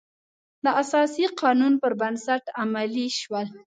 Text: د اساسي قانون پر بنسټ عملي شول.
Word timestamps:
د 0.63 0.65
اساسي 0.81 1.25
قانون 1.41 1.73
پر 1.81 1.91
بنسټ 1.99 2.43
عملي 2.61 3.07
شول. 3.19 3.47